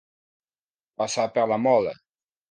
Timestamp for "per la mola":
1.35-1.93